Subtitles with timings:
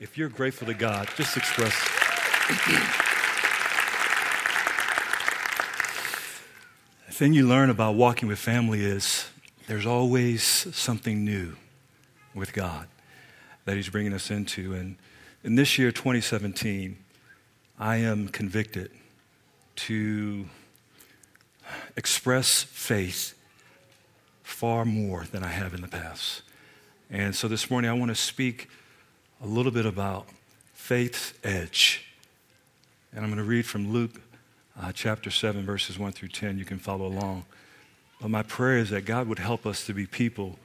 [0.00, 1.74] If you're grateful to God, just express.
[7.08, 9.28] the thing you learn about walking with family is
[9.66, 11.56] there's always something new
[12.32, 12.86] with God
[13.64, 14.72] that He's bringing us into.
[14.72, 14.94] And
[15.42, 16.96] in this year, 2017,
[17.76, 18.92] I am convicted
[19.74, 20.44] to
[21.96, 23.36] express faith
[24.44, 26.42] far more than I have in the past.
[27.10, 28.68] And so this morning, I want to speak
[29.40, 30.26] a little bit about
[30.74, 32.04] faith's edge.
[33.12, 34.20] And I'm going to read from Luke
[34.80, 36.58] uh, chapter 7, verses 1 through 10.
[36.58, 37.44] You can follow along.
[38.20, 40.58] But my prayer is that God would help us to be people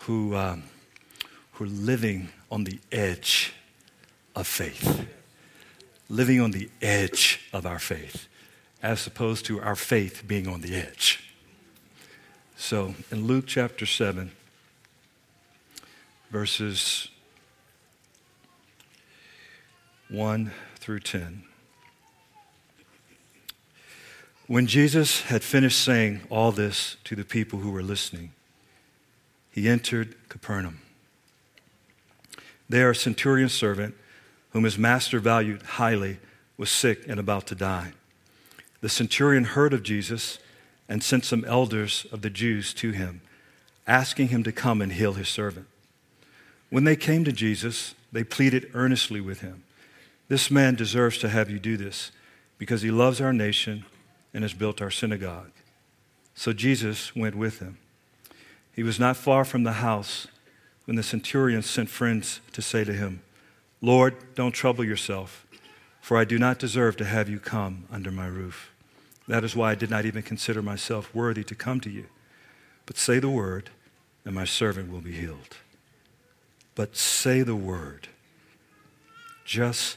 [0.00, 0.64] who, um,
[1.52, 3.52] who are living on the edge
[4.36, 5.06] of faith,
[6.08, 8.28] living on the edge of our faith,
[8.80, 11.24] as opposed to our faith being on the edge.
[12.56, 14.30] So in Luke chapter 7,
[16.30, 17.08] verses
[20.10, 21.42] 1 through 10.
[24.46, 28.32] When Jesus had finished saying all this to the people who were listening,
[29.50, 30.80] he entered Capernaum.
[32.70, 33.94] There, a centurion servant,
[34.52, 36.18] whom his master valued highly,
[36.56, 37.92] was sick and about to die.
[38.80, 40.38] The centurion heard of Jesus
[40.88, 43.20] and sent some elders of the Jews to him,
[43.86, 45.66] asking him to come and heal his servant.
[46.70, 49.64] When they came to Jesus, they pleaded earnestly with him
[50.28, 52.12] This man deserves to have you do this
[52.58, 53.84] because he loves our nation
[54.34, 55.52] and has built our synagogue.
[56.34, 57.78] So Jesus went with him.
[58.72, 60.28] He was not far from the house
[60.84, 63.22] when the centurion sent friends to say to him,
[63.80, 65.46] Lord, don't trouble yourself,
[66.00, 68.72] for I do not deserve to have you come under my roof.
[69.26, 72.06] That is why I did not even consider myself worthy to come to you.
[72.86, 73.70] But say the word,
[74.24, 75.56] and my servant will be healed.
[76.74, 78.08] But say the word.
[79.44, 79.96] Just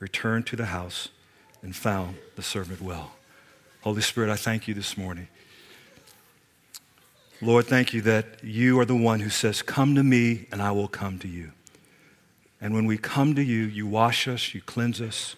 [0.00, 1.08] returned to the house
[1.62, 3.12] and found the servant well.
[3.82, 5.28] Holy Spirit, I thank you this morning.
[7.42, 10.72] Lord, thank you that you are the one who says, Come to me, and I
[10.72, 11.52] will come to you.
[12.60, 15.36] And when we come to you, you wash us, you cleanse us,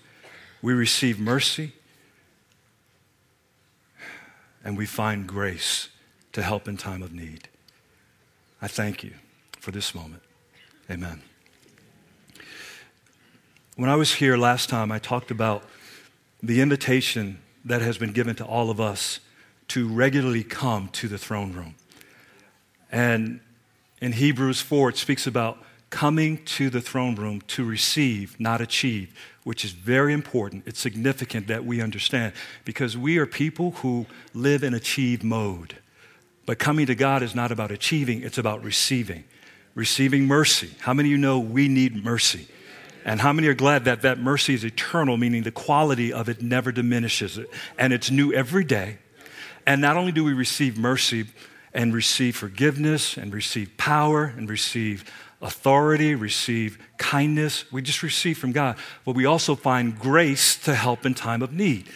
[0.60, 1.72] we receive mercy,
[4.64, 5.88] and we find grace
[6.32, 7.48] to help in time of need.
[8.60, 9.12] I thank you
[9.60, 10.22] for this moment.
[10.90, 11.22] Amen.
[13.76, 15.64] When I was here last time, I talked about
[16.42, 19.20] the invitation that has been given to all of us
[19.68, 21.76] to regularly come to the throne room.
[22.90, 23.40] And
[24.00, 25.58] in Hebrews 4, it speaks about
[25.90, 30.64] coming to the throne room to receive, not achieve which is very important.
[30.66, 32.32] It's significant that we understand
[32.64, 35.76] because we are people who live in achieve mode.
[36.46, 39.24] But coming to God is not about achieving, it's about receiving.
[39.74, 40.70] Receiving mercy.
[40.80, 42.46] How many of you know we need mercy?
[43.04, 46.42] And how many are glad that that mercy is eternal, meaning the quality of it
[46.42, 47.48] never diminishes it,
[47.78, 48.98] and it's new every day?
[49.66, 51.26] And not only do we receive mercy
[51.72, 55.04] and receive forgiveness and receive power and receive
[55.42, 57.70] authority, receive kindness.
[57.72, 58.76] We just receive from God.
[59.04, 61.88] But we also find grace to help in time of need.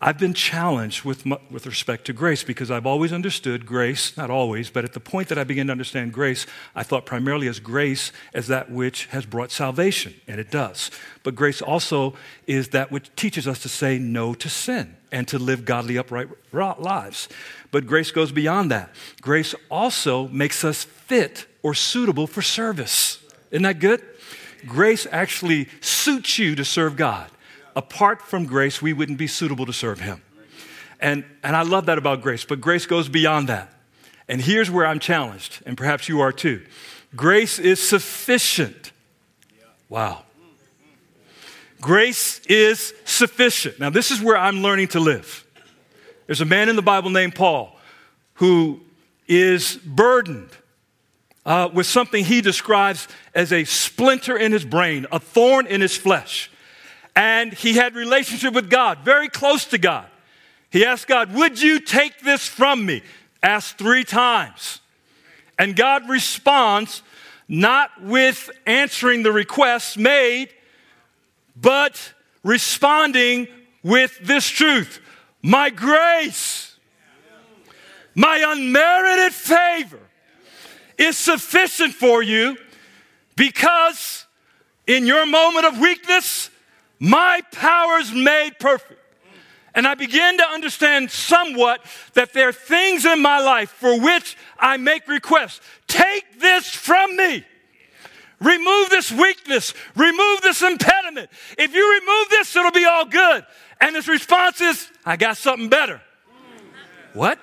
[0.00, 4.68] I've been challenged with, with respect to grace because I've always understood grace, not always,
[4.68, 8.12] but at the point that I began to understand grace, I thought primarily as grace
[8.34, 10.90] as that which has brought salvation, and it does.
[11.22, 12.14] But grace also
[12.46, 16.28] is that which teaches us to say no to sin and to live godly, upright
[16.52, 17.30] lives.
[17.70, 18.94] But grace goes beyond that.
[19.22, 23.18] Grace also makes us fit or suitable for service.
[23.50, 24.02] Isn't that good?
[24.66, 27.30] Grace actually suits you to serve God.
[27.76, 30.22] Apart from grace, we wouldn't be suitable to serve Him.
[30.98, 33.72] And, and I love that about grace, but grace goes beyond that.
[34.28, 36.64] And here's where I'm challenged, and perhaps you are too.
[37.14, 38.92] Grace is sufficient.
[39.88, 40.24] Wow.
[41.80, 43.78] Grace is sufficient.
[43.78, 45.46] Now, this is where I'm learning to live.
[46.26, 47.76] There's a man in the Bible named Paul
[48.34, 48.80] who
[49.28, 50.50] is burdened
[51.44, 55.96] uh, with something he describes as a splinter in his brain, a thorn in his
[55.96, 56.50] flesh.
[57.16, 60.06] And he had relationship with God, very close to God.
[60.70, 63.02] He asked God, Would you take this from me?
[63.42, 64.80] Asked three times.
[65.58, 67.02] And God responds
[67.48, 70.50] not with answering the requests made,
[71.56, 72.12] but
[72.44, 73.48] responding
[73.82, 75.00] with this truth
[75.40, 76.76] My grace,
[78.14, 80.00] my unmerited favor
[80.98, 82.58] is sufficient for you
[83.36, 84.26] because
[84.86, 86.50] in your moment of weakness,
[86.98, 89.00] my power is made perfect.
[89.74, 91.84] And I begin to understand somewhat
[92.14, 95.60] that there are things in my life for which I make requests.
[95.86, 97.44] Take this from me.
[98.40, 99.74] Remove this weakness.
[99.94, 101.28] Remove this impediment.
[101.58, 103.44] If you remove this, it'll be all good.
[103.80, 106.00] And his response is, I got something better.
[107.12, 107.38] What?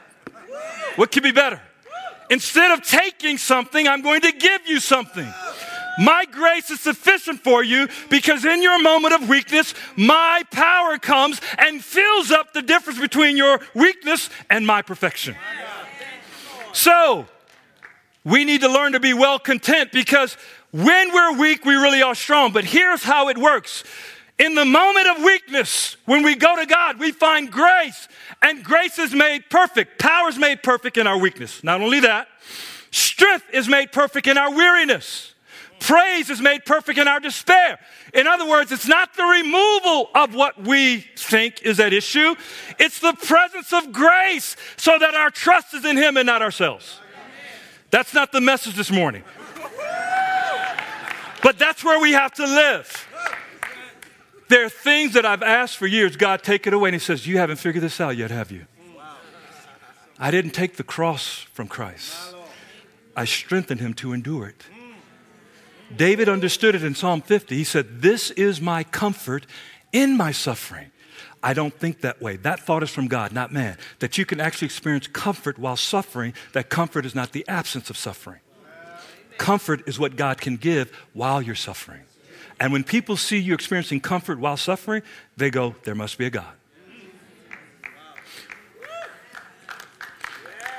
[0.96, 1.62] What could be better?
[2.30, 5.28] Instead of taking something, I'm going to give you something.
[6.00, 11.40] My grace is sufficient for you because in your moment of weakness, my power comes
[11.58, 15.36] and fills up the difference between your weakness and my perfection.
[16.72, 17.28] So,
[18.26, 20.38] we need to learn to be well content because
[20.72, 22.52] when we're weak, we really are strong.
[22.52, 23.84] But here's how it works.
[24.40, 28.08] In the moment of weakness, when we go to God, we find grace,
[28.42, 30.00] and grace is made perfect.
[30.00, 31.64] Power is made perfect in our weakness.
[31.64, 32.28] Not only that,
[32.90, 35.33] strength is made perfect in our weariness.
[35.84, 37.78] Praise is made perfect in our despair.
[38.14, 42.36] In other words, it's not the removal of what we think is at issue,
[42.80, 47.02] it's the presence of grace so that our trust is in Him and not ourselves.
[47.92, 49.26] That's not the message this morning.
[51.44, 53.08] But that's where we have to live.
[54.48, 56.92] There are things that I've asked for years God, take it away.
[56.92, 58.68] And He says, You haven't figured this out yet, have you?
[60.18, 62.34] I didn't take the cross from Christ,
[63.18, 64.64] I strengthened Him to endure it.
[65.98, 67.56] David understood it in Psalm 50.
[67.56, 69.46] He said, This is my comfort
[69.92, 70.92] in my suffering.
[71.42, 72.38] I don't think that way.
[72.38, 73.78] That thought is from God, not man.
[74.00, 77.98] That you can actually experience comfort while suffering, that comfort is not the absence of
[77.98, 78.40] suffering.
[79.38, 82.02] Comfort is what God can give while you're suffering.
[82.60, 85.02] And when people see you experiencing comfort while suffering,
[85.36, 86.54] they go, There must be a God.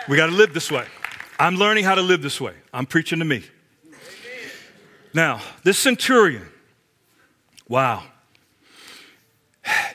[0.08, 0.86] We got to live this way.
[1.38, 2.54] I'm learning how to live this way.
[2.72, 3.44] I'm preaching to me.
[5.14, 6.46] Now, this centurion,
[7.68, 8.02] wow.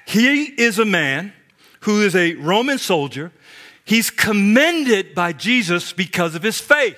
[0.07, 1.33] He is a man
[1.81, 3.31] who is a Roman soldier.
[3.83, 6.97] He's commended by Jesus because of his faith.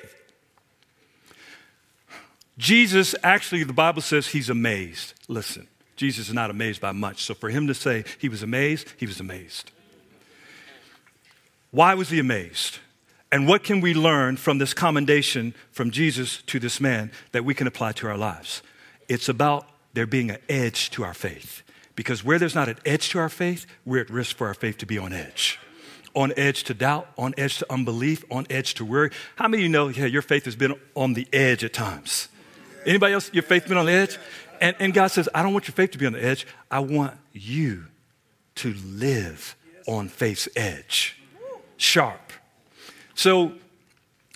[2.57, 5.15] Jesus, actually, the Bible says he's amazed.
[5.27, 7.23] Listen, Jesus is not amazed by much.
[7.23, 9.71] So for him to say he was amazed, he was amazed.
[11.71, 12.77] Why was he amazed?
[13.31, 17.53] And what can we learn from this commendation from Jesus to this man that we
[17.53, 18.61] can apply to our lives?
[19.07, 21.63] It's about there being an edge to our faith.
[21.95, 24.77] Because where there's not an edge to our faith, we're at risk for our faith
[24.79, 25.59] to be on edge.
[26.13, 29.11] On edge to doubt, on edge to unbelief, on edge to worry.
[29.37, 32.27] How many of you know yeah, your faith has been on the edge at times?
[32.85, 34.17] Anybody else, your faith been on the edge?
[34.59, 36.45] And, and God says, I don't want your faith to be on the edge.
[36.69, 37.85] I want you
[38.55, 39.55] to live
[39.87, 41.17] on faith's edge,
[41.77, 42.33] sharp
[43.21, 43.51] so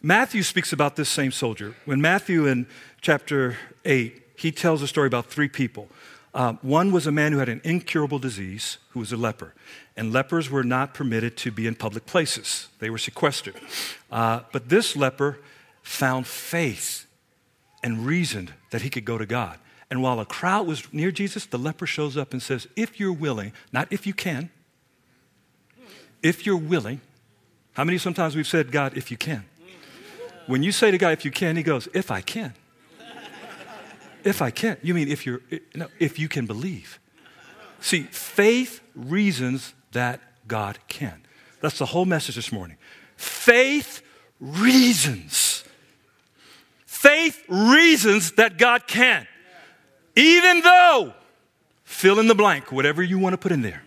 [0.03, 1.73] Matthew speaks about this same soldier.
[1.85, 2.67] When Matthew in
[3.01, 5.87] chapter 8, he tells a story about three people.
[6.35, 9.55] Uh, one was a man who had an incurable disease, who was a leper.
[9.97, 13.55] And lepers were not permitted to be in public places, they were sequestered.
[14.11, 15.39] Uh, but this leper
[15.81, 17.07] found faith
[17.81, 19.57] and reasoned that he could go to God.
[19.89, 23.11] And while a crowd was near Jesus, the leper shows up and says, If you're
[23.11, 24.51] willing, not if you can,
[26.21, 27.01] if you're willing,
[27.75, 29.45] how many sometimes we've said, God, if you can?
[30.47, 32.53] When you say to God, if you can, He goes, if I can.
[34.23, 34.77] If I can.
[34.81, 36.99] You mean if you're, eh, no, if you can believe.
[37.79, 41.21] See, faith reasons that God can.
[41.61, 42.77] That's the whole message this morning.
[43.17, 44.01] Faith
[44.39, 45.63] reasons.
[46.85, 49.27] Faith reasons that God can.
[50.15, 51.13] Even though,
[51.83, 53.83] fill in the blank, whatever you want to put in there.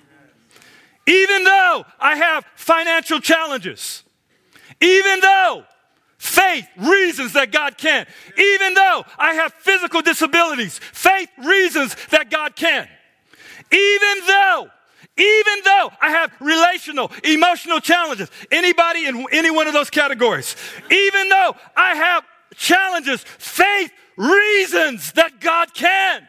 [1.08, 4.02] Even though I have financial challenges,
[4.80, 5.64] even though
[6.18, 12.54] faith reasons that God can, even though I have physical disabilities, faith reasons that God
[12.54, 12.86] can.
[13.72, 14.68] Even though
[15.16, 20.54] even though I have relational, emotional challenges, anybody in any one of those categories,
[20.88, 22.24] even though I have
[22.54, 26.28] challenges, faith reasons that God can.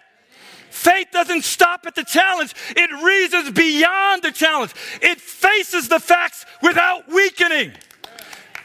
[1.00, 4.74] Faith doesn't stop at the challenge, it reasons beyond the challenge.
[5.01, 7.72] It faces the facts without weakening.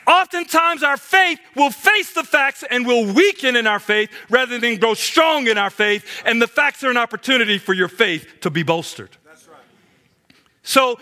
[0.05, 4.81] Oftentimes, our faith will face the facts and will weaken in our faith rather than
[4.81, 6.05] grow strong in our faith.
[6.26, 9.17] And the facts are an opportunity for your faith to be bolstered.
[9.25, 9.59] That's right.
[10.64, 10.99] So,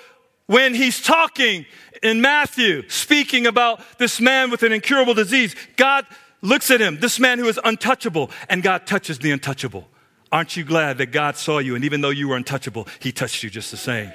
[0.47, 1.65] when he's talking
[2.03, 6.05] in Matthew, speaking about this man with an incurable disease, God
[6.43, 9.89] looks at him, this man who is untouchable, and God touches the untouchable.
[10.33, 13.43] Aren't you glad that God saw you and even though you were untouchable, He touched
[13.43, 14.11] you just the same?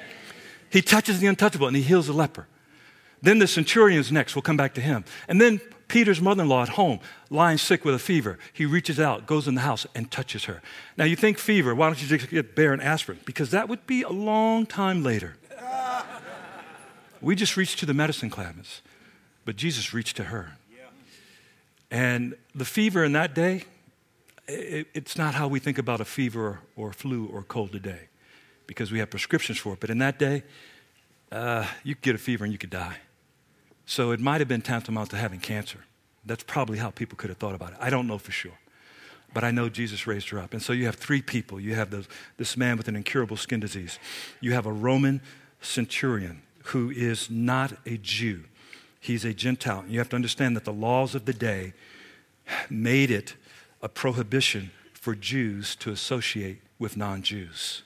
[0.68, 2.48] He touches the untouchable and He heals the leper.
[3.22, 4.34] Then the centurion's next.
[4.34, 5.04] We'll come back to him.
[5.26, 8.38] And then Peter's mother in law at home, lying sick with a fever.
[8.52, 10.62] He reaches out, goes in the house, and touches her.
[10.96, 13.18] Now you think fever, why don't you just get Bayer aspirin?
[13.24, 15.36] Because that would be a long time later.
[17.20, 18.82] we just reached to the medicine cabinets,
[19.44, 20.52] but Jesus reached to her.
[21.90, 23.64] And the fever in that day,
[24.48, 28.08] it, it's not how we think about a fever or flu or cold today,
[28.66, 29.80] because we have prescriptions for it.
[29.80, 30.42] But in that day,
[31.30, 32.96] uh, you could get a fever and you could die.
[33.86, 35.84] So it might have been tantamount to having cancer.
[36.24, 37.78] That's probably how people could have thought about it.
[37.80, 38.58] I don't know for sure.
[39.32, 40.52] But I know Jesus raised her up.
[40.52, 41.60] And so you have three people.
[41.60, 43.98] You have this man with an incurable skin disease.
[44.40, 45.20] You have a Roman
[45.60, 48.44] centurion who is not a Jew,
[49.00, 49.80] he's a Gentile.
[49.80, 51.72] And You have to understand that the laws of the day
[52.68, 53.34] made it
[53.82, 57.82] a prohibition for Jews to associate with non Jews.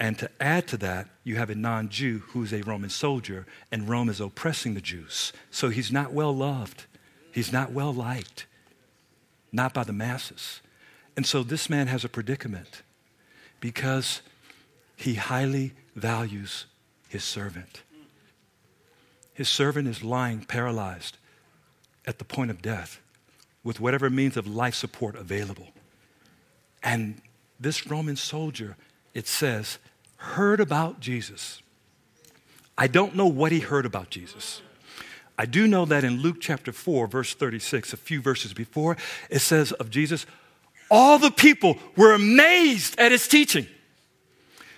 [0.00, 3.88] And to add to that, you have a non Jew who's a Roman soldier, and
[3.88, 5.32] Rome is oppressing the Jews.
[5.50, 6.86] So he's not well loved.
[7.32, 8.46] He's not well liked,
[9.52, 10.60] not by the masses.
[11.16, 12.82] And so this man has a predicament
[13.60, 14.22] because
[14.96, 16.66] he highly values
[17.08, 17.82] his servant.
[19.34, 21.16] His servant is lying paralyzed
[22.06, 23.00] at the point of death
[23.64, 25.68] with whatever means of life support available.
[26.82, 27.20] And
[27.58, 28.76] this Roman soldier,
[29.14, 29.78] it says,
[30.16, 31.62] heard about Jesus.
[32.76, 34.62] I don't know what he heard about Jesus.
[35.36, 38.96] I do know that in Luke chapter 4, verse 36, a few verses before,
[39.30, 40.26] it says of Jesus,
[40.90, 43.66] all the people were amazed at his teaching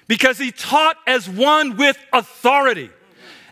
[0.06, 2.90] because he taught as one with authority.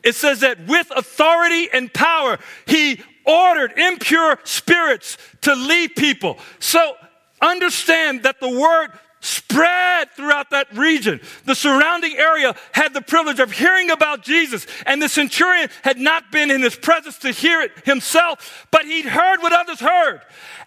[0.03, 6.39] It says that with authority and power, he ordered impure spirits to leave people.
[6.59, 6.95] So
[7.41, 11.21] understand that the word spread throughout that region.
[11.45, 16.31] The surrounding area had the privilege of hearing about Jesus, and the centurion had not
[16.31, 20.21] been in his presence to hear it himself, but he'd heard what others heard.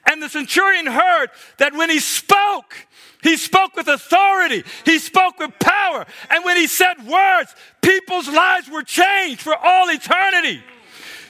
[0.06, 2.76] And the centurion heard that when he spoke,
[3.24, 4.64] he spoke with authority.
[4.84, 6.06] He spoke with power.
[6.30, 10.62] And when he said words, people's lives were changed for all eternity.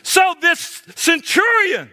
[0.04, 1.90] So this centurion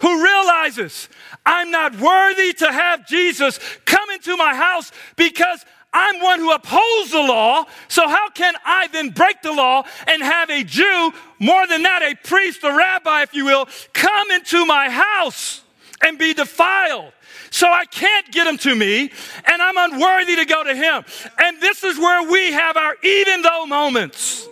[0.00, 1.08] who realizes
[1.44, 7.10] I'm not worthy to have Jesus come into my house because I'm one who upholds
[7.10, 7.64] the law.
[7.88, 12.02] So how can I then break the law and have a Jew, more than that,
[12.02, 15.62] a priest, a rabbi, if you will, come into my house
[16.02, 17.12] and be defiled?
[17.50, 19.10] So I can't get him to me,
[19.44, 21.04] and I'm unworthy to go to him.
[21.38, 24.46] And this is where we have our even though moments.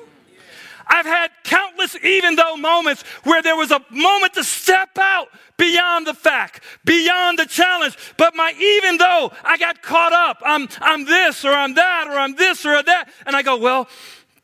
[0.89, 6.07] I've had countless even though moments where there was a moment to step out beyond
[6.07, 7.97] the fact, beyond the challenge.
[8.17, 12.13] But my even though I got caught up, I'm, I'm this or I'm that or
[12.13, 13.11] I'm this or that.
[13.27, 13.89] And I go, well,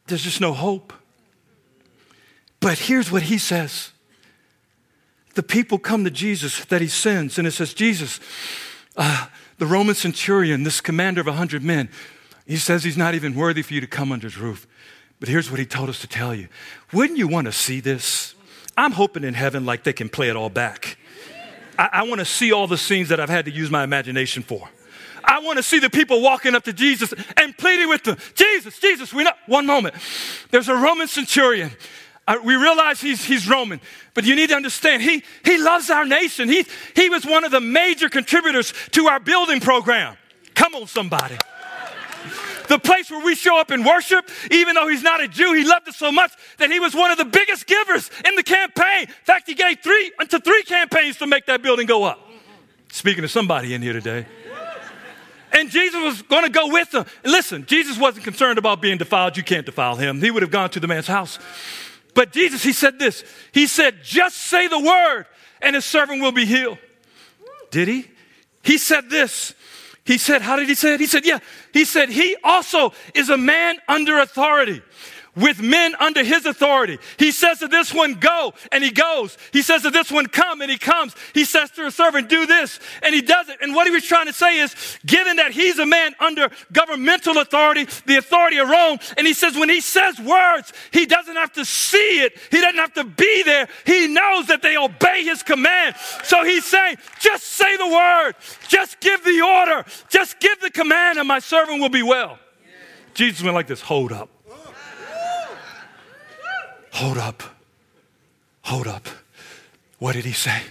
[0.06, 0.92] there's just no hope.
[2.60, 3.92] But here's what he says
[5.34, 8.20] the people come to Jesus that he sends, and it says, Jesus,
[8.96, 9.26] uh,
[9.58, 11.88] the Roman centurion, this commander of a hundred men,
[12.46, 14.66] he says he's not even worthy for you to come under his roof.
[15.24, 16.48] But here's what he told us to tell you.
[16.92, 18.34] Wouldn't you want to see this?
[18.76, 20.98] I'm hoping in heaven like they can play it all back.
[21.78, 24.42] I, I want to see all the scenes that I've had to use my imagination
[24.42, 24.68] for.
[25.24, 28.78] I want to see the people walking up to Jesus and pleading with them, Jesus,
[28.78, 29.30] Jesus, we know.
[29.46, 29.94] One moment.
[30.50, 31.70] There's a Roman centurion.
[32.28, 33.80] Uh, we realize he's, he's Roman,
[34.12, 36.50] but you need to understand, he, he loves our nation.
[36.50, 40.18] He, he was one of the major contributors to our building program.
[40.54, 41.38] Come on, somebody
[42.68, 45.64] the place where we show up and worship, even though he's not a Jew, he
[45.64, 49.02] loved us so much that he was one of the biggest givers in the campaign.
[49.02, 52.20] In fact, he gave three into three campaigns to make that building go up.
[52.90, 54.26] Speaking to somebody in here today.
[55.52, 57.06] And Jesus was going to go with them.
[57.24, 59.36] Listen, Jesus wasn't concerned about being defiled.
[59.36, 60.20] You can't defile him.
[60.20, 61.38] He would have gone to the man's house.
[62.14, 63.24] But Jesus, he said this.
[63.52, 65.26] He said, just say the word
[65.62, 66.78] and his servant will be healed.
[67.70, 68.10] Did he?
[68.62, 69.54] He said this.
[70.04, 71.00] He said, How did he say it?
[71.00, 71.38] He said, Yeah.
[71.72, 74.82] He said, He also is a man under authority
[75.36, 76.98] with men under his authority.
[77.18, 79.36] He says to this one, go, and he goes.
[79.52, 81.14] He says to this one, come, and he comes.
[81.32, 83.58] He says to a servant, do this, and he does it.
[83.60, 84.74] And what he was trying to say is,
[85.04, 89.56] given that he's a man under governmental authority, the authority of Rome, and he says
[89.56, 92.38] when he says words, he doesn't have to see it.
[92.50, 93.68] He doesn't have to be there.
[93.86, 95.96] He knows that they obey his command.
[96.24, 98.34] So he's saying, just say the word.
[98.68, 99.84] Just give the order.
[100.08, 102.38] Just give the command, and my servant will be well.
[103.14, 104.28] Jesus went like this, hold up.
[106.94, 107.42] Hold up.
[108.62, 109.08] Hold up.
[109.98, 110.62] What did he say?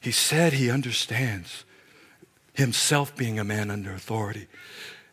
[0.00, 1.64] He said he understands
[2.52, 4.48] himself being a man under authority,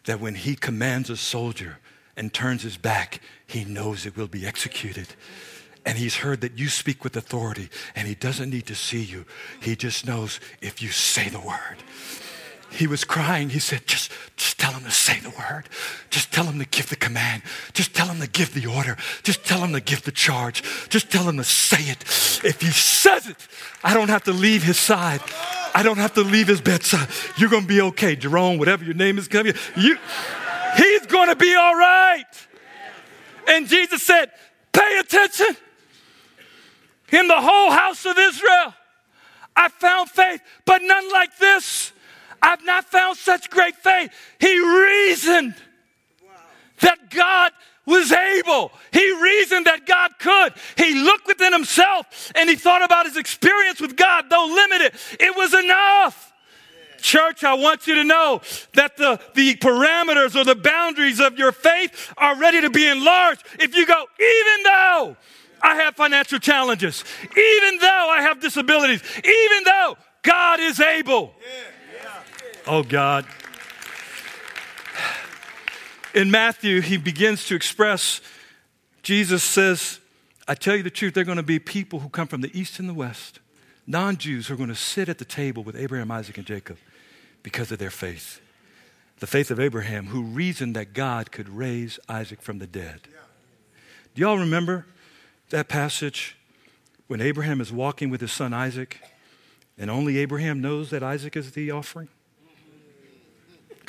[0.05, 1.77] that when he commands a soldier
[2.17, 5.07] and turns his back, he knows it will be executed.
[5.85, 9.25] And he's heard that you speak with authority, and he doesn't need to see you.
[9.61, 11.77] He just knows if you say the word.
[12.71, 13.49] He was crying.
[13.49, 15.63] He said, just, just tell him to say the word.
[16.09, 17.43] Just tell him to give the command.
[17.73, 18.95] Just tell him to give the order.
[19.23, 20.63] Just tell him to give the charge.
[20.89, 22.01] Just tell him to say it.
[22.43, 23.47] If he says it,
[23.83, 25.21] I don't have to leave his side.
[25.75, 27.07] I don't have to leave his bedside.
[27.37, 28.15] You're going to be okay.
[28.15, 29.97] Jerome, whatever your name is coming, you,
[30.77, 32.25] he's going to be all right.
[33.47, 34.31] And Jesus said,
[34.71, 35.57] pay attention.
[37.11, 38.73] In the whole house of Israel,
[39.55, 41.91] I found faith, but none like this.
[42.41, 44.11] I've not found such great faith.
[44.39, 45.55] He reasoned
[46.81, 47.51] that God
[47.85, 48.71] was able.
[48.91, 50.53] He reasoned that God could.
[50.77, 54.93] He looked within himself and he thought about his experience with God, though limited.
[55.19, 56.33] It was enough.
[57.01, 58.41] Church, I want you to know
[58.75, 63.43] that the, the parameters or the boundaries of your faith are ready to be enlarged
[63.59, 65.17] if you go, even though
[65.63, 71.33] I have financial challenges, even though I have disabilities, even though God is able.
[71.41, 71.80] Yeah.
[72.67, 73.25] Oh, God.
[76.13, 78.21] In Matthew, he begins to express,
[79.01, 79.99] Jesus says,
[80.47, 82.57] I tell you the truth, there are going to be people who come from the
[82.57, 83.39] east and the west,
[83.87, 86.77] non Jews, who are going to sit at the table with Abraham, Isaac, and Jacob
[87.41, 88.41] because of their faith.
[89.19, 93.01] The faith of Abraham, who reasoned that God could raise Isaac from the dead.
[94.13, 94.85] Do y'all remember
[95.49, 96.35] that passage
[97.07, 98.99] when Abraham is walking with his son Isaac,
[99.77, 102.09] and only Abraham knows that Isaac is the offering?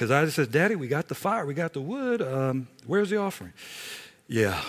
[0.03, 2.21] Because Isaac says, Daddy, we got the fire, we got the wood.
[2.21, 3.53] Um, where's the offering?
[4.27, 4.61] Yeah.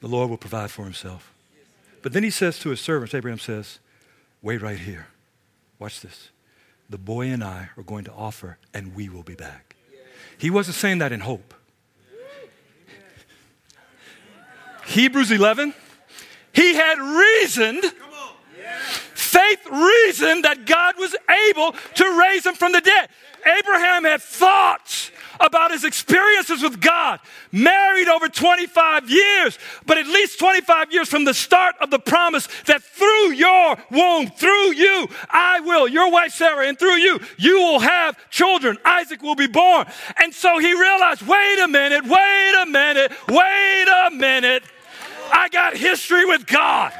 [0.00, 1.34] The Lord will provide for himself.
[2.00, 3.78] But then he says to his servants, Abraham says,
[4.40, 5.08] Wait right here.
[5.78, 6.30] Watch this.
[6.88, 9.76] The boy and I are going to offer, and we will be back.
[10.38, 11.52] He wasn't saying that in hope.
[14.86, 15.74] Hebrews 11,
[16.54, 17.84] he had reasoned
[19.34, 21.14] faith reasoned that God was
[21.50, 23.08] able to raise him from the dead.
[23.44, 27.18] Abraham had thoughts about his experiences with God,
[27.52, 32.46] married over 25 years, but at least 25 years from the start of the promise
[32.66, 37.58] that through your womb, through you, I will, your wife Sarah, and through you, you
[37.58, 38.78] will have children.
[38.84, 39.86] Isaac will be born.
[40.22, 44.62] And so he realized wait a minute, wait a minute, wait a minute.
[45.32, 46.92] I got history with God.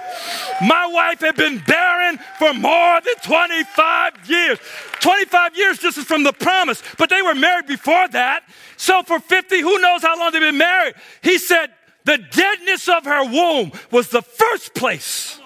[0.62, 4.58] My wife had been barren for more than 25 years.
[5.00, 8.44] 25 years just is from the promise, but they were married before that.
[8.76, 10.94] So for 50, who knows how long they've been married?
[11.22, 11.70] He said,
[12.04, 15.40] the deadness of her womb was the first place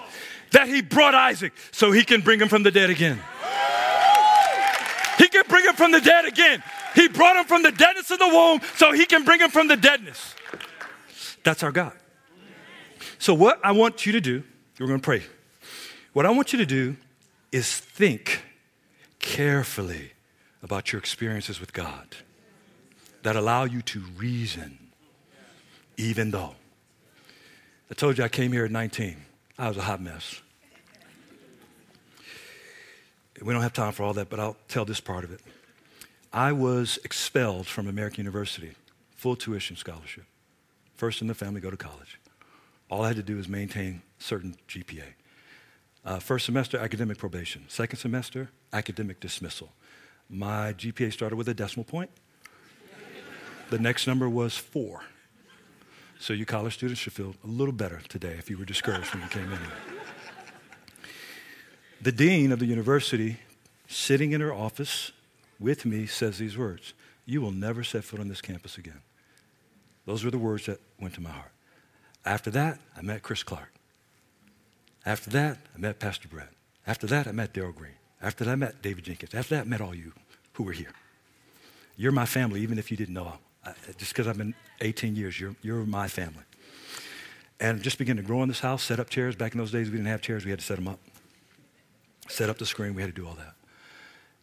[0.51, 3.19] that he brought Isaac so he can bring him from the dead again.
[5.17, 6.63] He can bring him from the dead again.
[6.95, 9.67] He brought him from the deadness of the womb so he can bring him from
[9.67, 10.35] the deadness.
[11.43, 11.93] That's our God.
[13.19, 14.43] So, what I want you to do,
[14.79, 15.23] we're going to pray.
[16.13, 16.95] What I want you to do
[17.51, 18.43] is think
[19.19, 20.13] carefully
[20.63, 22.15] about your experiences with God
[23.23, 24.79] that allow you to reason,
[25.97, 26.55] even though.
[27.91, 29.17] I told you I came here at 19.
[29.57, 30.41] I was a hot mess.
[33.41, 35.41] We don't have time for all that, but I'll tell this part of it.
[36.31, 38.75] I was expelled from American University,
[39.15, 40.23] full tuition scholarship.
[40.95, 42.19] First in the family, go to college.
[42.89, 45.03] All I had to do was maintain certain GPA.
[46.03, 47.65] Uh, first semester, academic probation.
[47.67, 49.71] Second semester, academic dismissal.
[50.29, 52.09] My GPA started with a decimal point.
[53.69, 55.03] The next number was four.
[56.19, 59.23] So you college students should feel a little better today if you were discouraged when
[59.23, 59.59] you came in.
[62.01, 63.37] The dean of the university,
[63.87, 65.11] sitting in her office
[65.59, 66.93] with me, says these words
[67.25, 69.01] You will never set foot on this campus again.
[70.05, 71.51] Those were the words that went to my heart.
[72.25, 73.71] After that, I met Chris Clark.
[75.05, 76.49] After that, I met Pastor Brett.
[76.85, 77.93] After that, I met Daryl Green.
[78.21, 79.33] After that, I met David Jenkins.
[79.33, 80.11] After that, I met all you
[80.53, 80.91] who were here.
[81.95, 83.33] You're my family, even if you didn't know.
[83.65, 86.43] I, just because I've been 18 years, you're, you're my family.
[87.59, 89.35] And just began to grow in this house, set up chairs.
[89.35, 90.99] Back in those days, we didn't have chairs, we had to set them up.
[92.27, 93.53] Set up the screen, we had to do all that.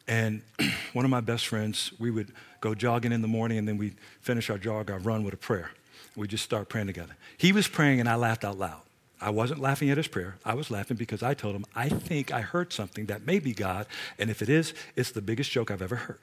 [0.08, 0.42] And
[0.92, 3.96] one of my best friends, we would go jogging in the morning, and then we'd
[4.20, 5.70] finish our jog, our run with a prayer.
[6.16, 7.14] We just start praying together.
[7.37, 8.81] He was praying, and I laughed out loud.
[9.20, 10.37] I wasn't laughing at his prayer.
[10.44, 13.52] I was laughing because I told him, I think I heard something that may be
[13.52, 13.87] God,
[14.18, 16.18] and if it is, it's the biggest joke I've ever heard.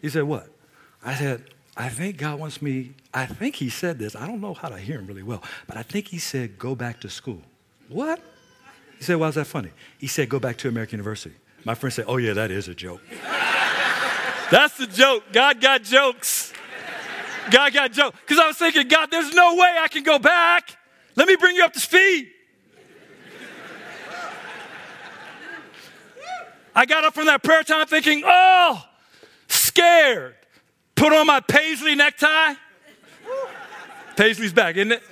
[0.00, 0.48] He said, What?
[1.04, 1.44] I said,
[1.76, 4.16] I think God wants me, I think he said this.
[4.16, 6.74] I don't know how to hear him really well, but I think he said, Go
[6.74, 7.42] back to school.
[7.88, 8.20] What?
[8.98, 9.70] He said, Why is that funny?
[9.98, 11.34] He said, Go back to American University.
[11.64, 13.02] My friend said, Oh, yeah, that is a joke.
[14.50, 15.24] That's the joke.
[15.32, 16.52] God got jokes.
[17.50, 18.18] God got jokes.
[18.20, 20.76] Because I was thinking, God, there's no way I can go back.
[21.14, 22.30] Let me bring you up to speed.
[26.74, 28.84] I got up from that prayer time thinking, oh,
[29.48, 30.34] scared.
[30.94, 32.54] Put on my paisley necktie.
[34.16, 35.02] Paisley's back, isn't it?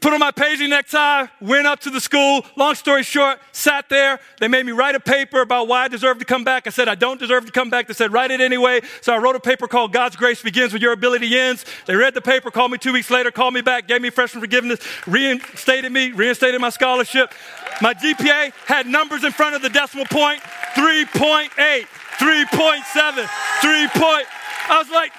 [0.00, 2.46] Put on my paisley necktie, went up to the school.
[2.56, 4.18] Long story short, sat there.
[4.38, 6.66] They made me write a paper about why I deserve to come back.
[6.66, 7.86] I said, I don't deserve to come back.
[7.86, 8.80] They said, write it anyway.
[9.02, 11.66] So I wrote a paper called God's Grace Begins When Your Ability Ends.
[11.84, 14.40] They read the paper, called me two weeks later, called me back, gave me freshman
[14.40, 17.34] forgiveness, reinstated me, reinstated my scholarship.
[17.82, 20.40] My GPA had numbers in front of the decimal point
[20.74, 23.28] 3.8, 3.7,
[23.60, 23.88] 3.
[24.00, 24.26] Point.
[24.68, 25.12] I was like,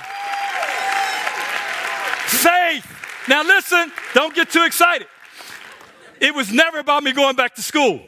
[2.27, 3.00] faith.
[3.27, 5.07] Now, listen, don't get too excited.
[6.19, 8.01] It was never about me going back to school.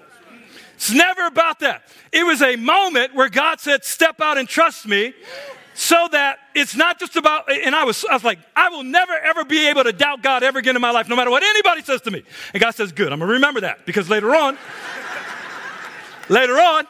[0.75, 1.83] It's never about that.
[2.11, 5.13] It was a moment where God said, Step out and trust me,
[5.73, 9.13] so that it's not just about, and I was, I was like, I will never
[9.13, 11.81] ever be able to doubt God ever again in my life, no matter what anybody
[11.81, 12.23] says to me.
[12.53, 14.57] And God says, Good, I'm gonna remember that because later on,
[16.29, 16.85] later on,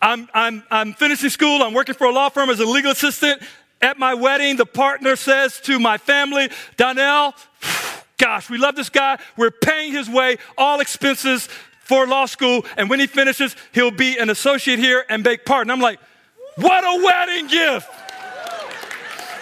[0.00, 3.42] I'm, I'm, I'm finishing school, I'm working for a law firm as a legal assistant,
[3.80, 7.34] at my wedding, the partner says to my family, Donnell,
[8.18, 9.18] gosh, we love this guy.
[9.36, 11.48] We're paying his way, all expenses
[11.80, 12.64] for law school.
[12.76, 15.62] And when he finishes, he'll be an associate here and bake part.
[15.62, 16.00] And I'm like,
[16.56, 17.88] what a wedding gift.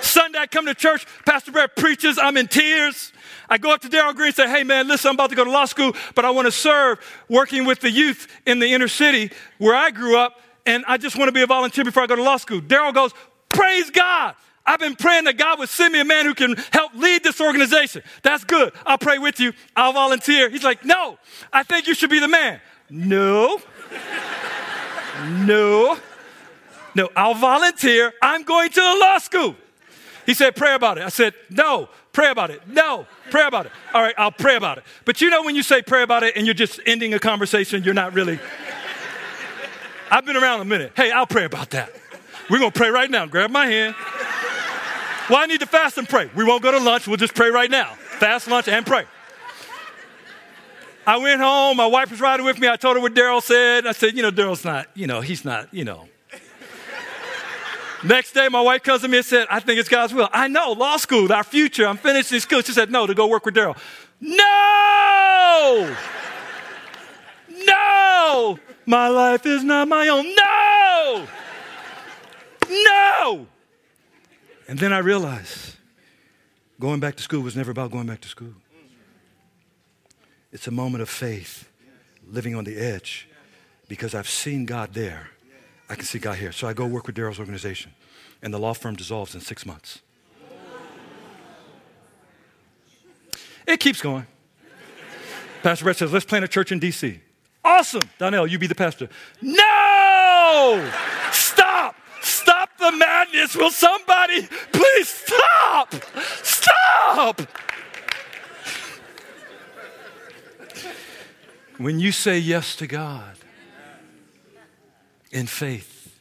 [0.02, 1.06] Sunday, I come to church.
[1.24, 2.18] Pastor Brett preaches.
[2.18, 3.12] I'm in tears.
[3.48, 5.44] I go up to Daryl Green and say, Hey, man, listen, I'm about to go
[5.44, 8.88] to law school, but I want to serve working with the youth in the inner
[8.88, 12.06] city where I grew up, and I just want to be a volunteer before I
[12.06, 12.60] go to law school.
[12.60, 13.12] Daryl goes,
[13.54, 14.34] Praise God.
[14.66, 17.40] I've been praying that God would send me a man who can help lead this
[17.40, 18.02] organization.
[18.22, 18.72] That's good.
[18.86, 19.52] I'll pray with you.
[19.76, 20.48] I'll volunteer.
[20.48, 21.18] He's like, No,
[21.52, 22.60] I think you should be the man.
[22.88, 23.60] No.
[25.20, 25.98] no.
[26.94, 28.12] No, I'll volunteer.
[28.22, 29.56] I'm going to the law school.
[30.24, 31.04] He said, Pray about it.
[31.04, 32.66] I said, No, pray about it.
[32.66, 33.72] No, pray about it.
[33.92, 34.84] All right, I'll pray about it.
[35.04, 37.84] But you know, when you say pray about it and you're just ending a conversation,
[37.84, 38.38] you're not really.
[40.10, 40.92] I've been around a minute.
[40.96, 41.90] Hey, I'll pray about that.
[42.50, 43.26] We're going to pray right now.
[43.26, 43.94] Grab my hand.
[45.30, 46.30] Well, I need to fast and pray.
[46.36, 47.06] We won't go to lunch.
[47.06, 47.94] We'll just pray right now.
[47.94, 49.04] Fast, lunch, and pray.
[51.06, 51.76] I went home.
[51.76, 52.68] My wife was riding with me.
[52.68, 53.86] I told her what Daryl said.
[53.86, 56.08] I said, you know, Daryl's not, you know, he's not, you know.
[58.02, 60.28] Next day, my wife comes to me and said, I think it's God's will.
[60.30, 61.86] I know, law school, our future.
[61.86, 62.60] I'm finishing school.
[62.60, 63.78] She said, no, to go work with Daryl.
[64.20, 65.96] No!
[67.64, 68.58] No!
[68.84, 70.26] My life is not my own.
[70.26, 70.63] No!
[72.74, 73.46] No!
[74.66, 75.76] And then I realized
[76.80, 78.54] going back to school was never about going back to school.
[80.52, 81.68] It's a moment of faith,
[82.30, 83.28] living on the edge,
[83.88, 85.30] because I've seen God there.
[85.88, 86.52] I can see God here.
[86.52, 87.92] So I go work with Daryl's organization,
[88.42, 90.00] and the law firm dissolves in six months.
[93.66, 94.26] It keeps going.
[95.62, 97.20] Pastor Brett says, let's plant a church in D.C.
[97.64, 98.02] Awesome.
[98.18, 99.08] Donnell, you be the pastor.
[99.40, 100.90] No!
[101.32, 101.96] Stop!
[102.20, 102.53] Stop
[102.90, 103.56] the madness.
[103.56, 105.94] Will somebody please stop?
[106.42, 107.40] Stop!
[111.78, 113.36] When you say yes to God
[115.32, 116.16] in faith,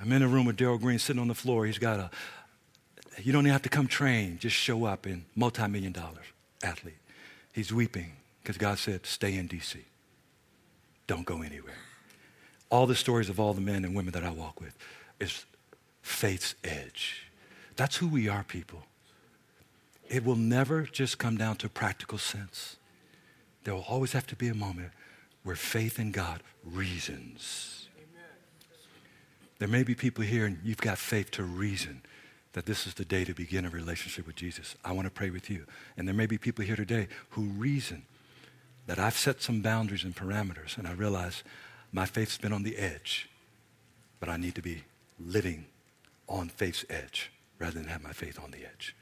[0.00, 1.66] I'm in a room with Daryl Green sitting on the floor.
[1.66, 2.10] He's got a,
[3.18, 6.22] you don't even have to come train, just show up in multi million dollar
[6.62, 6.96] athlete.
[7.52, 8.12] He's weeping
[8.42, 9.76] because God said, stay in DC.
[11.06, 11.74] Don't go anywhere
[12.72, 14.74] all the stories of all the men and women that I walk with
[15.20, 15.44] is
[16.00, 17.26] faith's edge.
[17.76, 18.84] That's who we are, people.
[20.08, 22.76] It will never just come down to practical sense.
[23.64, 24.92] There will always have to be a moment
[25.44, 27.88] where faith in God reasons.
[29.58, 32.00] There may be people here and you've got faith to reason
[32.54, 34.76] that this is the day to begin a relationship with Jesus.
[34.82, 35.66] I want to pray with you.
[35.98, 38.04] And there may be people here today who reason
[38.86, 41.44] that I've set some boundaries and parameters and I realize
[41.92, 43.28] my faith's been on the edge,
[44.18, 44.84] but I need to be
[45.20, 45.66] living
[46.28, 48.96] on faith's edge rather than have my faith on the edge.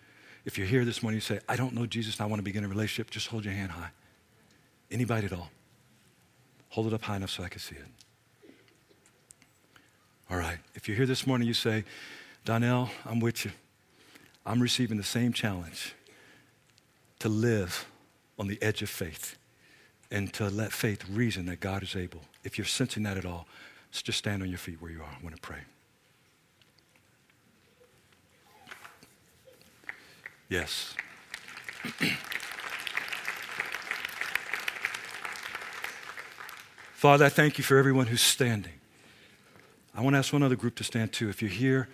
[0.44, 2.44] If you're here this morning, you say, I don't know Jesus and I want to
[2.44, 3.90] begin a relationship, just hold your hand high.
[4.90, 5.50] Anybody at all.
[6.70, 8.53] Hold it up high enough so I can see it.
[10.31, 10.59] All right.
[10.74, 11.85] If you're here this morning, you say,
[12.44, 13.50] Donnell, I'm with you.
[14.46, 15.94] I'm receiving the same challenge
[17.18, 17.87] to live
[18.38, 19.37] on the edge of faith
[20.11, 22.23] and to let faith reason that God is able.
[22.42, 23.46] If you're sensing that at all,
[23.90, 25.09] just stand on your feet where you are.
[25.09, 25.59] I want to pray.
[30.49, 30.94] Yes.
[36.92, 38.75] Father, I thank you for everyone who's standing.
[39.94, 41.29] I want to ask one other group to stand too.
[41.29, 41.88] If you're here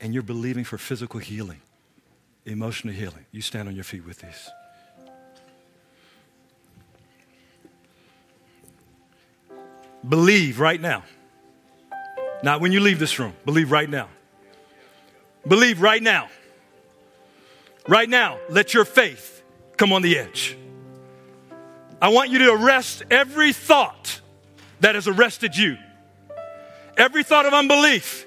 [0.00, 1.60] and you're believing for physical healing,
[2.44, 4.50] emotional healing, you stand on your feet with these.
[10.08, 11.02] Believe right now.
[12.42, 13.34] Not when you leave this room.
[13.44, 14.08] Believe right now.
[15.46, 16.28] Believe right now.
[17.88, 19.42] Right now, let your faith
[19.76, 20.56] come on the edge.
[22.02, 24.20] I want you to arrest every thought
[24.80, 25.76] that has arrested you.
[26.96, 28.25] Every thought of unbelief.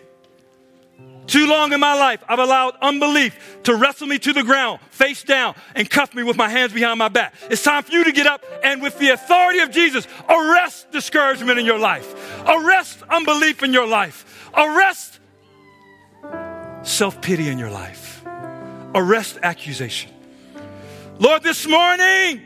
[1.30, 5.22] Too long in my life, I've allowed unbelief to wrestle me to the ground, face
[5.22, 7.36] down, and cuff me with my hands behind my back.
[7.52, 11.60] It's time for you to get up and, with the authority of Jesus, arrest discouragement
[11.60, 12.16] in your life,
[12.48, 15.20] arrest unbelief in your life, arrest
[16.82, 18.24] self pity in your life,
[18.96, 20.12] arrest accusation.
[21.20, 22.42] Lord, this morning,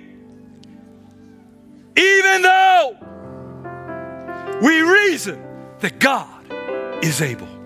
[1.95, 2.97] even though
[4.61, 5.41] we reason
[5.79, 6.27] that God
[7.01, 7.62] is able,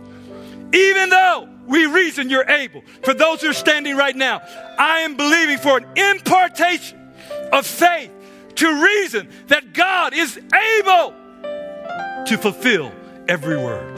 [0.74, 4.42] even though we reason you're able, for those who are standing right now,
[4.78, 7.12] I am believing for an impartation
[7.52, 8.12] of faith
[8.56, 11.14] to reason that God is able
[12.26, 12.92] to fulfill
[13.28, 13.94] every word.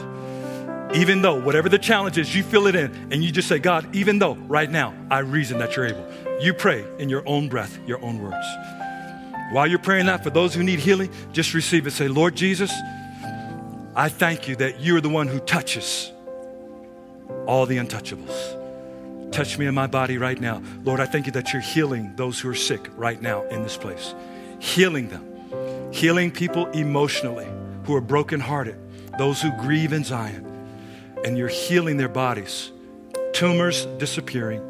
[0.94, 3.94] Even though, whatever the challenge is, you fill it in and you just say, God,
[3.94, 6.04] even though right now I reason that you're able.
[6.40, 8.46] You pray in your own breath, your own words.
[9.52, 11.92] While you're praying that, for those who need healing, just receive it.
[11.92, 12.72] Say, Lord Jesus,
[13.94, 16.12] I thank you that you are the one who touches
[17.46, 18.56] all the untouchables.
[19.32, 20.62] Touch me in my body right now.
[20.84, 23.76] Lord, I thank you that you're healing those who are sick right now in this
[23.76, 24.14] place.
[24.58, 25.90] Healing them.
[25.92, 27.48] Healing people emotionally
[27.84, 28.76] who are brokenhearted,
[29.18, 30.46] those who grieve in Zion.
[31.24, 32.72] And you're healing their bodies.
[33.32, 34.62] Tumors disappearing.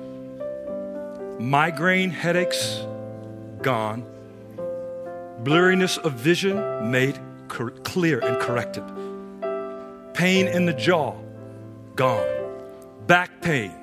[1.39, 2.81] Migraine headaches
[3.63, 4.05] gone
[5.43, 7.19] blurriness of vision made
[7.49, 8.85] clear and corrected,
[10.15, 11.17] pain in the jaw
[11.97, 12.27] gone,
[13.11, 13.75] back pain,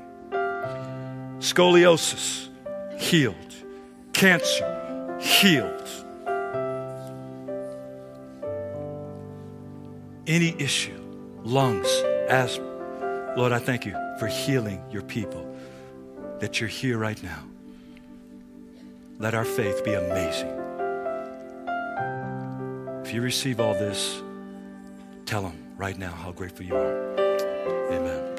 [1.39, 2.47] scoliosis
[2.97, 3.35] healed,
[4.13, 5.89] cancer healed.
[10.27, 10.97] Any issue,
[11.43, 11.89] lungs,
[12.29, 13.33] asthma.
[13.35, 15.45] Lord, I thank you for healing your people,
[16.39, 17.43] that you're here right now.
[19.19, 20.53] Let our faith be amazing.
[23.03, 24.21] If you receive all this,
[25.25, 27.19] tell them right now how grateful you are.
[27.91, 28.36] Amen.